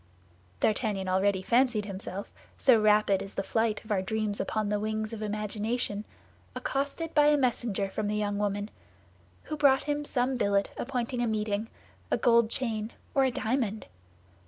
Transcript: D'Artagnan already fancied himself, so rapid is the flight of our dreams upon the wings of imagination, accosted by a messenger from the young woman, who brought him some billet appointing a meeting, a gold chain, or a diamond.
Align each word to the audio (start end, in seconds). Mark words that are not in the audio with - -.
D'Artagnan 0.61 1.07
already 1.07 1.43
fancied 1.43 1.85
himself, 1.85 2.31
so 2.57 2.81
rapid 2.81 3.21
is 3.21 3.35
the 3.35 3.43
flight 3.43 3.85
of 3.85 3.91
our 3.91 4.01
dreams 4.01 4.39
upon 4.41 4.69
the 4.69 4.79
wings 4.79 5.13
of 5.13 5.21
imagination, 5.21 6.05
accosted 6.55 7.13
by 7.13 7.27
a 7.27 7.37
messenger 7.37 7.87
from 7.87 8.07
the 8.07 8.15
young 8.15 8.39
woman, 8.39 8.71
who 9.43 9.55
brought 9.55 9.83
him 9.83 10.03
some 10.03 10.37
billet 10.37 10.71
appointing 10.75 11.21
a 11.21 11.27
meeting, 11.27 11.69
a 12.09 12.17
gold 12.17 12.49
chain, 12.49 12.91
or 13.13 13.25
a 13.25 13.31
diamond. 13.31 13.85